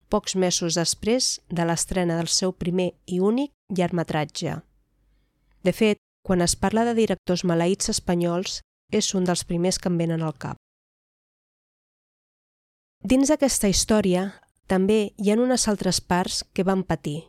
pocs 0.08 0.36
mesos 0.36 0.76
després 0.76 1.40
de 1.48 1.64
l'estrena 1.64 2.18
del 2.18 2.28
seu 2.28 2.52
primer 2.52 2.92
i 3.06 3.18
únic 3.20 3.50
llargmetratge. 3.68 4.60
De 5.62 5.72
fet, 5.72 5.98
quan 6.22 6.42
es 6.42 6.54
parla 6.54 6.84
de 6.84 6.94
directors 6.94 7.42
maleïts 7.44 7.90
espanyols, 7.90 8.60
és 8.92 9.14
un 9.14 9.24
dels 9.24 9.42
primers 9.48 9.78
que 9.78 9.88
em 9.88 9.98
venen 9.98 10.22
al 10.22 10.36
cap. 10.36 10.56
Dins 13.02 13.32
d'aquesta 13.32 13.66
història 13.72 14.28
també 14.72 15.12
hi 15.20 15.28
ha 15.28 15.36
unes 15.36 15.68
altres 15.68 16.00
parts 16.00 16.40
que 16.56 16.64
van 16.64 16.82
patir. 16.88 17.28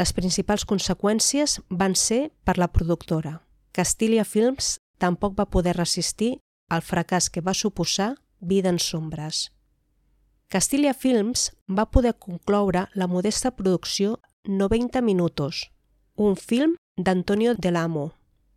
Les 0.00 0.14
principals 0.16 0.64
conseqüències 0.64 1.58
van 1.68 1.96
ser 1.98 2.30
per 2.48 2.56
la 2.56 2.70
productora. 2.72 3.42
Castilla 3.76 4.24
Films 4.24 4.78
tampoc 4.98 5.36
va 5.36 5.50
poder 5.52 5.76
resistir 5.76 6.38
al 6.72 6.80
fracàs 6.82 7.28
que 7.28 7.44
va 7.44 7.54
suposar 7.54 8.14
Vida 8.40 8.70
en 8.70 8.78
sombres. 8.78 9.50
Castilla 10.48 10.94
Films 10.94 11.50
va 11.66 11.90
poder 11.90 12.14
concloure 12.14 12.86
la 12.94 13.08
modesta 13.10 13.50
producció 13.50 14.20
90 14.44 15.02
minutos, 15.02 15.72
un 16.14 16.36
film 16.36 16.76
d'Antonio 16.96 17.56
Delamo, 17.58 18.12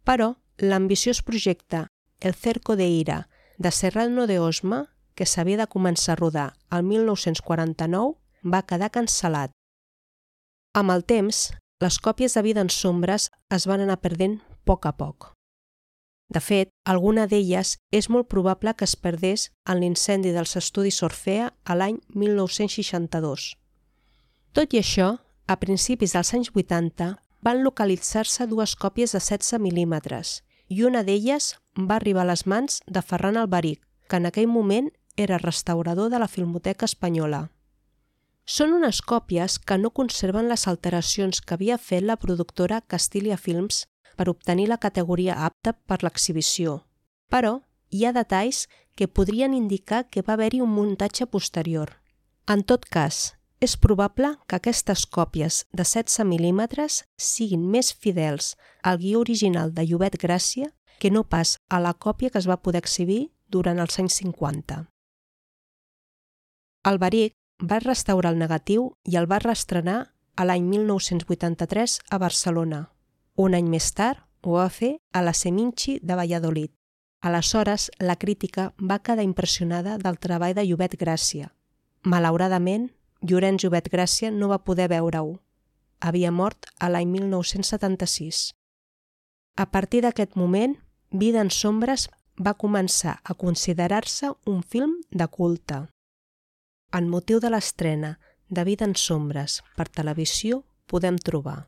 però 0.06 0.36
l'ambiciós 0.58 1.24
projecte 1.24 1.88
El 2.20 2.36
cerco 2.36 2.76
de 2.76 2.88
ira 2.88 3.28
de 3.58 3.72
Serrano 3.72 4.28
de 4.28 4.40
Osma 4.40 4.86
que 5.16 5.26
s'havia 5.26 5.58
de 5.58 5.68
començar 5.68 6.14
a 6.14 6.22
rodar 6.22 6.48
el 6.70 6.84
1949, 6.84 8.21
va 8.44 8.64
quedar 8.66 8.92
cancel·lat. 8.92 9.52
Amb 10.74 10.92
el 10.94 11.04
temps, 11.04 11.52
les 11.82 11.98
còpies 12.00 12.34
de 12.38 12.42
Vida 12.46 12.62
en 12.62 12.70
sombres 12.70 13.30
es 13.50 13.68
van 13.68 13.82
anar 13.84 14.00
perdent 14.02 14.40
poc 14.66 14.86
a 14.86 14.94
poc. 14.98 15.32
De 16.32 16.40
fet, 16.40 16.70
alguna 16.88 17.26
d'elles 17.28 17.74
és 17.92 18.08
molt 18.08 18.30
probable 18.32 18.74
que 18.78 18.88
es 18.88 18.96
perdés 18.96 19.50
en 19.68 19.82
l'incendi 19.82 20.32
dels 20.32 20.56
estudis 20.56 21.02
Orfea 21.04 21.50
a 21.66 21.76
l'any 21.76 21.98
1962. 22.16 23.50
Tot 24.56 24.74
i 24.74 24.80
això, 24.80 25.18
a 25.48 25.58
principis 25.60 26.16
dels 26.16 26.32
anys 26.38 26.54
80 26.56 27.10
van 27.44 27.64
localitzar-se 27.66 28.48
dues 28.48 28.78
còpies 28.80 29.12
de 29.12 29.20
16 29.20 29.60
mil·límetres 29.60 30.40
i 30.72 30.86
una 30.88 31.04
d'elles 31.04 31.56
va 31.76 31.98
arribar 31.98 32.24
a 32.24 32.32
les 32.32 32.46
mans 32.48 32.80
de 32.88 33.02
Ferran 33.02 33.36
Albaric, 33.36 33.82
que 34.08 34.22
en 34.22 34.30
aquell 34.30 34.48
moment 34.48 34.88
era 35.18 35.42
restaurador 35.42 36.10
de 36.10 36.20
la 36.20 36.30
Filmoteca 36.32 36.86
Espanyola. 36.86 37.50
Són 38.52 38.74
unes 38.76 38.98
còpies 39.08 39.54
que 39.64 39.78
no 39.80 39.94
conserven 39.96 40.50
les 40.52 40.66
alteracions 40.68 41.40
que 41.40 41.56
havia 41.56 41.78
fet 41.80 42.04
la 42.04 42.18
productora 42.20 42.82
Castilla 42.94 43.38
Films 43.40 43.86
per 44.20 44.28
obtenir 44.28 44.66
la 44.68 44.78
categoria 44.86 45.38
apta 45.46 45.72
per 45.88 46.02
l'exhibició, 46.04 46.82
però 47.32 47.54
hi 47.96 48.04
ha 48.04 48.12
detalls 48.18 48.66
que 49.00 49.08
podrien 49.08 49.56
indicar 49.56 50.02
que 50.12 50.26
va 50.28 50.36
haver-hi 50.36 50.60
un 50.68 50.76
muntatge 50.76 51.30
posterior. 51.32 51.96
En 52.44 52.66
tot 52.68 52.90
cas, 52.92 53.38
és 53.64 53.78
probable 53.80 54.36
que 54.48 54.60
aquestes 54.60 55.08
còpies 55.08 55.64
de 55.72 55.86
16 55.88 56.28
mil·límetres 56.28 57.06
siguin 57.16 57.64
més 57.72 57.96
fidels 57.96 58.56
al 58.84 59.00
guió 59.00 59.24
original 59.24 59.72
de 59.72 59.88
Llobet 59.88 60.20
Gràcia 60.20 60.74
que 61.00 61.10
no 61.10 61.24
pas 61.24 61.56
a 61.70 61.80
la 61.80 61.94
còpia 61.94 62.30
que 62.30 62.42
es 62.44 62.52
va 62.52 62.60
poder 62.60 62.84
exhibir 62.84 63.30
durant 63.48 63.80
els 63.80 64.00
anys 64.02 64.20
50. 64.20 64.88
Alberic 66.92 67.38
va 67.62 67.80
restaurar 67.80 68.34
el 68.34 68.40
negatiu 68.40 68.92
i 69.06 69.18
el 69.20 69.30
va 69.30 69.40
reestrenar 69.40 70.00
a 70.36 70.46
l'any 70.46 70.66
1983 70.66 72.00
a 72.10 72.18
Barcelona. 72.18 72.82
Un 73.38 73.54
any 73.54 73.70
més 73.70 73.92
tard 73.94 74.22
ho 74.42 74.58
va 74.58 74.70
fer 74.70 74.96
a 75.14 75.22
la 75.22 75.34
Seminci 75.34 76.00
de 76.02 76.16
Valladolid. 76.16 76.72
Aleshores, 77.22 77.92
la 78.00 78.16
crítica 78.16 78.74
va 78.80 79.00
quedar 79.00 79.24
impressionada 79.24 79.98
del 79.98 80.18
treball 80.18 80.56
de 80.58 80.66
Llobet 80.66 80.98
Gràcia. 80.98 81.52
Malauradament, 82.04 82.90
Llorenç 83.22 83.64
Llobet 83.64 83.92
Gràcia 83.94 84.32
no 84.34 84.50
va 84.50 84.64
poder 84.66 84.90
veure-ho. 84.90 85.38
Havia 86.02 86.32
mort 86.32 86.66
a 86.80 86.90
l'any 86.90 87.12
1976. 87.14 88.56
A 89.56 89.70
partir 89.70 90.02
d'aquest 90.02 90.36
moment, 90.36 90.80
Vida 91.12 91.42
en 91.44 91.50
sombres 91.52 92.08
va 92.40 92.54
començar 92.56 93.18
a 93.24 93.34
considerar-se 93.36 94.32
un 94.48 94.62
film 94.64 94.94
de 95.12 95.28
culte. 95.28 95.82
En 96.98 97.08
motiu 97.08 97.40
de 97.40 97.48
l'estrena 97.48 98.18
de 98.56 98.64
Vida 98.68 98.84
en 98.84 98.94
sombres 99.00 99.62
per 99.78 99.86
televisió 99.98 100.58
podem 100.92 101.16
trobar 101.28 101.62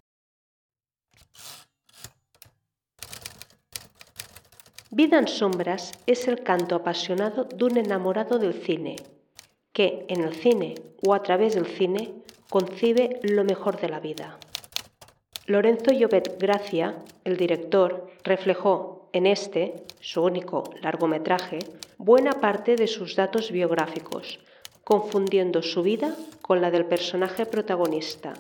Vida 4.92 5.18
en 5.18 5.30
sombras 5.32 5.94
es 6.06 6.28
el 6.28 6.44
canto 6.44 6.76
apasionado 6.76 7.46
de 7.46 7.64
un 7.66 7.78
enamorado 7.78 8.38
del 8.38 8.54
cine, 8.54 8.98
que 9.72 10.06
en 10.10 10.22
el 10.22 10.36
cine 10.36 10.76
o 11.02 11.14
a 11.14 11.24
través 11.24 11.56
del 11.56 11.68
cine 11.68 12.12
concibe 12.50 13.22
lo 13.24 13.46
mejor 13.46 13.80
de 13.80 13.90
la 13.90 14.02
vida. 14.02 14.38
Lorenzo 15.46 15.92
Llobet 15.92 16.38
Gracia, 16.38 16.98
el 17.24 17.38
director, 17.38 18.12
reflejó 18.26 19.10
en 19.14 19.26
este, 19.26 19.86
su 20.02 20.22
único 20.22 20.66
largometraje, 20.82 21.60
buena 21.98 22.34
parte 22.34 22.76
de 22.76 22.88
sus 22.88 23.16
datos 23.16 23.52
biográficos, 23.52 24.40
confundiendo 24.84 25.62
su 25.62 25.82
vida 25.82 26.16
con 26.42 26.62
la 26.62 26.72
del 26.72 26.86
personaje 26.86 27.46
protagonista, 27.46 28.34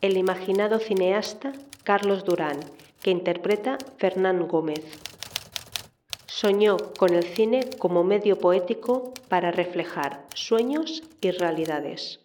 el 0.00 0.16
imaginado 0.16 0.78
cineasta 0.78 1.52
Carlos 1.84 2.24
Durán, 2.24 2.58
que 3.02 3.10
interpreta 3.10 3.78
Fernán 3.98 4.48
Gómez. 4.48 4.84
Soñó 6.26 6.78
con 6.98 7.14
el 7.14 7.24
cine 7.24 7.68
como 7.78 8.02
medio 8.02 8.38
poético 8.38 9.12
para 9.28 9.50
reflejar 9.50 10.26
sueños 10.34 11.02
y 11.20 11.30
realidades. 11.32 12.20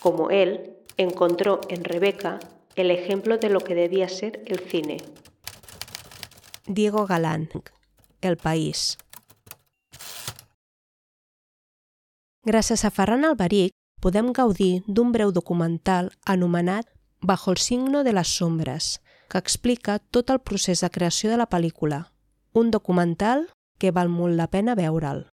Como 0.00 0.30
él, 0.30 0.76
encontró 0.96 1.60
en 1.68 1.84
Rebeca 1.84 2.38
el 2.76 2.90
ejemplo 2.90 3.38
de 3.38 3.50
lo 3.50 3.60
que 3.60 3.74
debía 3.74 4.08
ser 4.08 4.42
el 4.46 4.60
cine. 4.60 4.98
Diego 6.66 7.06
Galán, 7.06 7.50
El 8.20 8.36
País. 8.36 8.98
Gràcies 12.48 12.80
a 12.86 12.88
Ferran 12.88 13.26
Alberic 13.28 13.74
podem 14.00 14.30
gaudir 14.32 14.80
d'un 14.86 15.10
breu 15.12 15.32
documental 15.36 16.06
anomenat 16.24 16.86
Bajo 17.20 17.50
el 17.50 17.58
signo 17.58 18.04
de 18.04 18.12
les 18.14 18.28
sombres, 18.28 19.00
que 19.28 19.36
explica 19.36 19.98
tot 19.98 20.30
el 20.30 20.38
procés 20.40 20.80
de 20.80 20.88
creació 20.88 21.28
de 21.28 21.36
la 21.36 21.48
pel·lícula. 21.50 21.98
Un 22.54 22.70
documental 22.70 23.48
que 23.76 23.90
val 23.90 24.08
molt 24.08 24.38
la 24.38 24.46
pena 24.48 24.76
veure'l. 24.78 25.26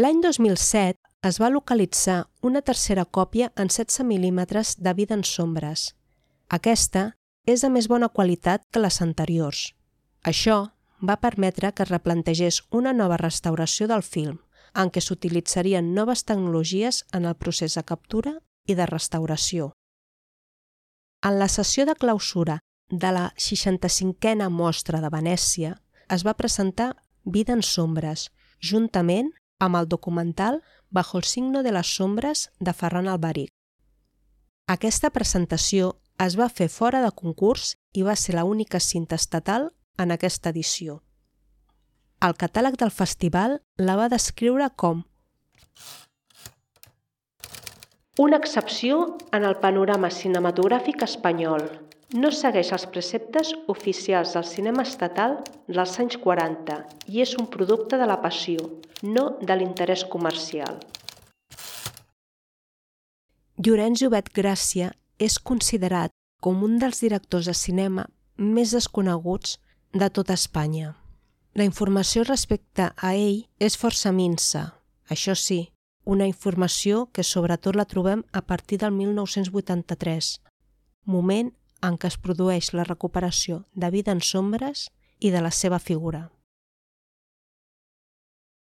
L'any 0.00 0.22
2007 0.22 0.96
es 1.28 1.40
va 1.42 1.50
localitzar 1.50 2.30
una 2.40 2.62
tercera 2.62 3.04
còpia 3.04 3.50
en 3.56 3.68
16 3.68 4.06
mil·límetres 4.08 4.76
de 4.78 4.94
vida 4.94 5.18
en 5.18 5.26
sombres. 5.28 5.90
Aquesta 6.48 7.18
és 7.44 7.60
de 7.60 7.68
més 7.74 7.90
bona 7.90 8.08
qualitat 8.08 8.64
que 8.70 8.80
les 8.80 9.02
anteriors. 9.02 9.74
Això 10.24 10.72
va 11.02 11.20
permetre 11.20 11.74
que 11.74 11.84
es 11.84 11.92
replantegés 11.92 12.62
una 12.70 12.94
nova 12.94 13.20
restauració 13.20 13.90
del 13.92 14.06
film– 14.06 14.40
en 14.74 14.90
què 14.90 15.02
s'utilitzarien 15.04 15.92
noves 15.94 16.24
tecnologies 16.24 17.04
en 17.12 17.26
el 17.28 17.36
procés 17.36 17.76
de 17.76 17.84
captura 17.84 18.34
i 18.66 18.76
de 18.78 18.86
restauració. 18.86 19.72
En 21.22 21.38
la 21.38 21.48
sessió 21.48 21.86
de 21.86 21.94
clausura 21.94 22.58
de 22.90 23.12
la 23.12 23.32
65a 23.38 24.48
mostra 24.50 25.00
de 25.00 25.10
Venècia 25.12 25.76
es 26.08 26.26
va 26.26 26.34
presentar 26.34 26.94
Vida 27.24 27.54
en 27.54 27.62
sombres, 27.62 28.32
juntament 28.58 29.30
amb 29.60 29.78
el 29.78 29.86
documental 29.88 30.62
Bajo 30.90 31.18
el 31.18 31.24
signo 31.24 31.62
de 31.62 31.72
les 31.72 31.86
sombres 31.86 32.50
de 32.58 32.72
Ferran 32.72 33.06
Albaric. 33.08 33.48
Aquesta 34.66 35.10
presentació 35.10 36.00
es 36.18 36.36
va 36.38 36.48
fer 36.48 36.68
fora 36.68 37.00
de 37.04 37.10
concurs 37.14 37.76
i 37.94 38.02
va 38.02 38.16
ser 38.16 38.34
l'única 38.36 38.80
cinta 38.80 39.16
estatal 39.16 39.70
en 39.98 40.12
aquesta 40.12 40.50
edició. 40.50 41.00
El 42.22 42.36
catàleg 42.38 42.76
del 42.78 42.92
festival 42.94 43.56
la 43.82 43.96
va 43.98 44.04
descriure 44.10 44.68
com 44.78 45.00
una 48.22 48.36
excepció 48.36 48.98
en 49.32 49.46
el 49.48 49.56
panorama 49.64 50.10
cinematogràfic 50.12 51.02
espanyol. 51.02 51.64
No 52.14 52.30
segueix 52.30 52.70
els 52.76 52.84
preceptes 52.94 53.50
oficials 53.74 54.36
del 54.36 54.44
cinema 54.44 54.84
estatal 54.86 55.38
dels 55.66 55.96
anys 56.04 56.20
40 56.22 56.78
i 57.08 57.24
és 57.24 57.34
un 57.40 57.48
producte 57.56 57.98
de 57.98 58.06
la 58.06 58.20
passió, 58.22 58.68
no 59.02 59.26
de 59.40 59.58
l'interès 59.58 60.04
comercial. 60.14 60.78
Llorenç 63.58 64.04
Llobet 64.04 64.30
Gràcia 64.36 64.92
és 65.18 65.40
considerat 65.40 66.12
com 66.44 66.62
un 66.62 66.78
dels 66.78 67.02
directors 67.02 67.50
de 67.50 67.58
cinema 67.66 68.06
més 68.36 68.76
desconeguts 68.76 69.58
de 69.90 70.08
tota 70.10 70.38
Espanya. 70.38 71.01
La 71.54 71.64
informació 71.64 72.22
respecte 72.24 72.88
a 72.96 73.10
ell 73.12 73.42
és 73.60 73.76
força 73.76 74.08
minsa. 74.12 74.70
Això 75.12 75.34
sí, 75.36 75.66
una 76.04 76.24
informació 76.26 77.10
que 77.12 77.22
sobretot 77.22 77.76
la 77.76 77.84
trobem 77.84 78.24
a 78.32 78.40
partir 78.40 78.78
del 78.80 78.92
1983, 78.96 80.40
moment 81.04 81.52
en 81.82 81.98
què 81.98 82.08
es 82.08 82.16
produeix 82.16 82.72
la 82.72 82.88
recuperació 82.88 83.66
de 83.74 83.90
vida 83.90 84.16
en 84.16 84.22
sombres 84.24 84.88
i 85.20 85.30
de 85.30 85.42
la 85.44 85.50
seva 85.50 85.78
figura. 85.78 86.30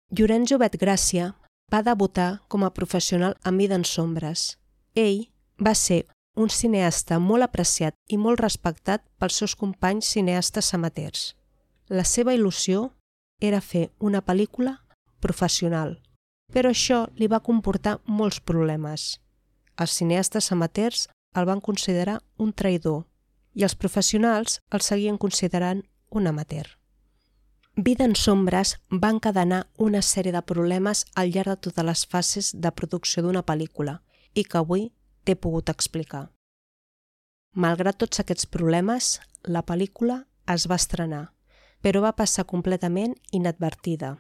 Llorenç 0.10 0.50
Jovet 0.50 0.80
Gràcia 0.82 1.34
va 1.70 1.86
debutar 1.86 2.42
com 2.48 2.66
a 2.66 2.74
professional 2.74 3.38
en 3.46 3.58
vida 3.62 3.78
en 3.78 3.86
sombres. 3.86 4.58
Ell 4.96 5.28
va 5.62 5.76
ser 5.76 6.08
un 6.36 6.50
cineasta 6.50 7.20
molt 7.20 7.46
apreciat 7.46 7.94
i 8.08 8.18
molt 8.18 8.42
respectat 8.42 9.06
pels 9.20 9.38
seus 9.38 9.54
companys 9.54 10.10
cineastes 10.10 10.74
amateurs. 10.74 11.36
La 11.90 12.04
seva 12.06 12.36
il·lusió 12.38 12.92
era 13.42 13.64
fer 13.66 13.88
una 13.98 14.20
pel·lícula 14.22 14.76
professional, 15.26 15.96
però 16.54 16.70
això 16.70 17.08
li 17.18 17.26
va 17.26 17.40
comportar 17.42 17.96
molts 18.06 18.38
problemes. 18.46 19.18
Els 19.82 19.96
cineastes 19.98 20.52
amateurs 20.54 21.08
el 21.34 21.48
van 21.50 21.64
considerar 21.66 22.20
un 22.38 22.52
traïdor 22.54 23.08
i 23.58 23.66
els 23.66 23.74
professionals 23.74 24.60
el 24.70 24.86
seguien 24.86 25.18
considerant 25.18 25.82
un 26.12 26.30
amateur. 26.30 26.68
Vida 27.74 28.06
en 28.06 28.14
sombres 28.14 28.76
va 28.92 29.10
encadenar 29.10 29.64
una 29.78 30.04
sèrie 30.06 30.36
de 30.36 30.44
problemes 30.46 31.08
al 31.16 31.34
llarg 31.34 31.56
de 31.56 31.58
totes 31.70 31.90
les 31.90 32.06
fases 32.06 32.52
de 32.54 32.70
producció 32.70 33.26
d'una 33.26 33.42
pel·lícula 33.42 33.98
i 34.36 34.46
que 34.46 34.62
avui 34.62 34.92
t'he 35.26 35.34
pogut 35.34 35.74
explicar. 35.74 36.28
Malgrat 37.56 37.98
tots 37.98 38.22
aquests 38.22 38.46
problemes, 38.46 39.18
la 39.42 39.66
pel·lícula 39.66 40.22
es 40.46 40.70
va 40.70 40.78
estrenar 40.78 41.26
però 41.82 42.02
va 42.02 42.16
passar 42.16 42.46
completament 42.46 43.16
inadvertida. 43.32 44.18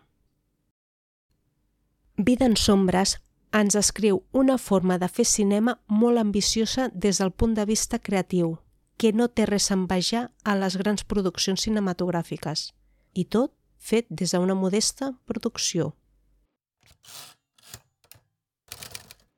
Vida 2.18 2.46
en 2.46 2.58
sombres 2.58 3.18
ens 3.52 3.76
escriu 3.76 4.24
una 4.32 4.58
forma 4.58 4.98
de 4.98 5.08
fer 5.08 5.26
cinema 5.26 5.80
molt 5.88 6.20
ambiciosa 6.20 6.90
des 6.94 7.20
del 7.20 7.32
punt 7.32 7.56
de 7.56 7.66
vista 7.66 8.00
creatiu, 8.00 8.58
que 8.98 9.14
no 9.14 9.30
té 9.30 9.46
res 9.46 9.72
a 9.72 9.78
envejar 9.80 10.30
a 10.44 10.56
les 10.56 10.76
grans 10.78 11.04
produccions 11.04 11.64
cinematogràfiques. 11.64 12.70
i 13.14 13.26
tot 13.26 13.54
fet 13.78 14.08
des 14.10 14.34
d'una 14.36 14.56
modesta 14.56 15.14
producció. 15.26 15.94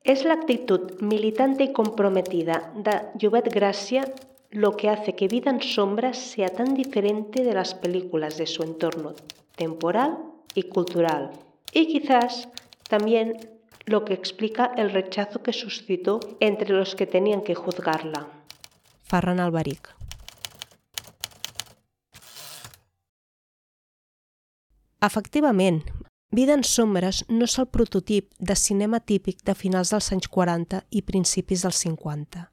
Es 0.04 0.24
la 0.24 0.34
actitud 0.34 1.00
militante 1.00 1.64
y 1.64 1.72
comprometida 1.72 2.72
de 2.74 2.94
Llobet 3.20 3.52
Gracia 3.54 4.04
lo 4.52 4.76
que 4.76 4.90
hace 4.90 5.16
que 5.16 5.28
Vida 5.28 5.50
en 5.50 5.62
Sombras 5.62 6.18
sea 6.18 6.50
tan 6.50 6.74
diferente 6.74 7.42
de 7.42 7.54
las 7.54 7.74
películas 7.74 8.36
de 8.36 8.46
su 8.46 8.62
entorno 8.62 9.14
temporal 9.56 10.18
y 10.54 10.64
cultural. 10.64 11.30
Y 11.72 11.86
quizás 11.88 12.48
también 12.88 13.36
lo 13.86 14.04
que 14.04 14.12
explica 14.12 14.72
el 14.76 14.90
rechazo 14.90 15.42
que 15.42 15.54
suscitó 15.54 16.20
entre 16.38 16.68
los 16.68 16.94
que 16.94 17.06
tenían 17.06 17.40
que 17.40 17.54
juzgarla. 17.54 18.28
Ferran 19.04 19.40
Albaric. 19.40 19.94
Efectivament, 25.00 25.82
Vida 26.30 26.54
en 26.54 26.62
sombres 26.64 27.26
no 27.28 27.44
és 27.44 27.58
el 27.60 27.66
prototip 27.68 28.30
de 28.40 28.54
cinema 28.56 29.02
típic 29.04 29.42
de 29.44 29.52
finals 29.52 29.90
dels 29.92 30.08
anys 30.14 30.30
40 30.32 30.80
i 30.88 31.02
principis 31.04 31.66
dels 31.66 31.82
50. 31.84 32.51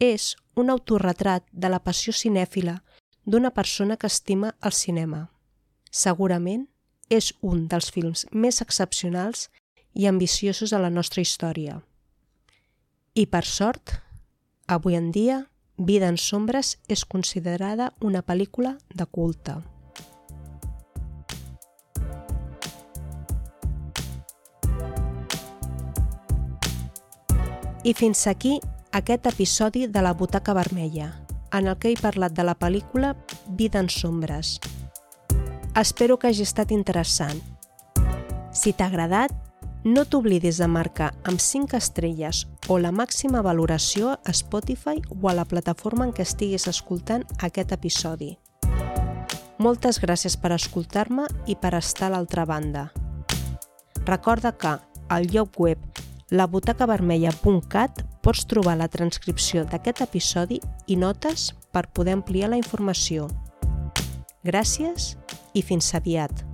És 0.00 0.34
un 0.56 0.70
autorretrat 0.72 1.44
de 1.52 1.68
la 1.68 1.82
passió 1.84 2.12
cinèfila 2.16 2.80
d'una 3.24 3.52
persona 3.54 3.96
que 3.96 4.08
estima 4.08 4.54
el 4.64 4.72
cinema. 4.72 5.28
Segurament 5.90 6.66
és 7.10 7.32
un 7.42 7.66
dels 7.68 7.90
films 7.92 8.24
més 8.32 8.60
excepcionals 8.64 9.48
i 9.94 10.06
ambiciosos 10.06 10.72
de 10.72 10.80
la 10.80 10.90
nostra 10.90 11.22
història. 11.22 11.80
I 13.14 13.26
per 13.26 13.44
sort, 13.44 13.98
avui 14.66 14.96
en 14.96 15.10
dia, 15.12 15.44
Vida 15.82 16.08
en 16.12 16.18
sombres 16.20 16.74
és 16.92 17.06
considerada 17.08 17.86
una 18.04 18.20
pel·lícula 18.20 18.74
de 18.92 19.06
culte. 19.08 19.54
I 27.80 27.94
fins 27.96 28.26
aquí 28.28 28.58
aquest 28.92 29.26
episodi 29.26 29.86
de 29.86 30.02
la 30.02 30.14
Butaca 30.14 30.52
Vermella, 30.52 31.14
en 31.52 31.68
el 31.68 31.76
que 31.78 31.92
he 31.92 31.96
parlat 31.98 32.34
de 32.34 32.42
la 32.42 32.56
pel·lícula 32.58 33.14
Vida 33.46 33.78
en 33.78 33.88
sombres. 33.88 34.58
Espero 35.78 36.18
que 36.18 36.28
hagi 36.28 36.42
estat 36.42 36.72
interessant. 36.74 37.38
Si 38.52 38.72
t'ha 38.72 38.88
agradat, 38.90 39.30
no 39.84 40.04
t'oblidis 40.04 40.58
de 40.58 40.66
marcar 40.66 41.12
amb 41.24 41.38
5 41.38 41.78
estrelles 41.78 42.46
o 42.68 42.78
la 42.78 42.90
màxima 42.90 43.42
valoració 43.46 44.18
a 44.18 44.34
Spotify 44.34 44.98
o 45.08 45.30
a 45.30 45.34
la 45.38 45.46
plataforma 45.46 46.04
en 46.04 46.12
què 46.12 46.26
estiguis 46.26 46.66
escoltant 46.66 47.24
aquest 47.38 47.72
episodi. 47.72 48.36
Moltes 49.58 50.00
gràcies 50.02 50.36
per 50.40 50.50
escoltar-me 50.56 51.28
i 51.46 51.54
per 51.54 51.76
estar 51.78 52.08
a 52.10 52.16
l'altra 52.16 52.44
banda. 52.44 52.90
Recorda 54.04 54.56
que 54.56 54.78
al 55.08 55.26
lloc 55.30 55.60
web 55.60 55.78
labutacavermella.cat 56.30 58.04
pots 58.22 58.44
trobar 58.46 58.76
la 58.78 58.88
transcripció 58.88 59.64
d'aquest 59.66 60.04
episodi 60.06 60.60
i 60.86 60.96
notes 60.96 61.50
per 61.74 61.88
poder 61.90 62.14
ampliar 62.18 62.52
la 62.52 62.60
informació. 62.60 63.26
Gràcies 64.46 65.16
i 65.54 65.62
fins 65.66 65.90
aviat! 65.98 66.49